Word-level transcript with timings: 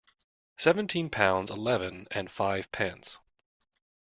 Seventeen 0.57 1.11
pounds 1.11 1.51
eleven 1.51 2.07
and 2.09 2.27
fivepence. 2.31 3.19